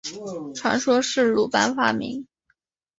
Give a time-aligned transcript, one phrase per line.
[0.55, 2.25] 传说是鲁班发明。